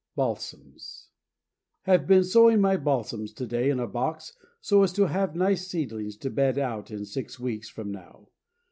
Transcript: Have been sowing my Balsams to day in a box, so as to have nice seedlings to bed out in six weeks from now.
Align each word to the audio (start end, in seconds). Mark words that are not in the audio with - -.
Have 1.83 2.07
been 2.07 2.23
sowing 2.23 2.59
my 2.59 2.75
Balsams 2.75 3.31
to 3.33 3.45
day 3.45 3.69
in 3.69 3.79
a 3.79 3.85
box, 3.85 4.33
so 4.59 4.81
as 4.81 4.91
to 4.93 5.05
have 5.07 5.35
nice 5.35 5.67
seedlings 5.67 6.17
to 6.17 6.31
bed 6.31 6.57
out 6.57 6.89
in 6.89 7.05
six 7.05 7.39
weeks 7.39 7.69
from 7.69 7.91
now. 7.91 8.29